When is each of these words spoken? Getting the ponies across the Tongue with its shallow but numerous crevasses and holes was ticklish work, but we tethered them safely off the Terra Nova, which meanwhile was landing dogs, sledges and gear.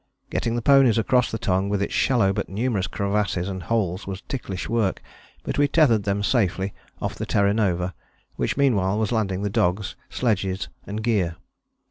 Getting 0.31 0.55
the 0.55 0.63
ponies 0.63 0.97
across 0.97 1.29
the 1.29 1.37
Tongue 1.37 1.69
with 1.69 1.79
its 1.79 1.93
shallow 1.93 2.33
but 2.33 2.49
numerous 2.49 2.87
crevasses 2.87 3.47
and 3.47 3.61
holes 3.61 4.07
was 4.07 4.21
ticklish 4.23 4.67
work, 4.67 4.99
but 5.43 5.59
we 5.59 5.67
tethered 5.67 6.05
them 6.05 6.23
safely 6.23 6.73
off 6.99 7.13
the 7.13 7.27
Terra 7.27 7.53
Nova, 7.53 7.93
which 8.35 8.57
meanwhile 8.57 8.97
was 8.97 9.11
landing 9.11 9.43
dogs, 9.43 9.95
sledges 10.09 10.69
and 10.87 11.03
gear. 11.03 11.35